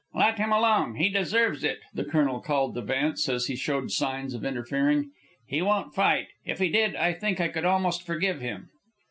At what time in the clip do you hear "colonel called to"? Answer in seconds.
2.03-2.81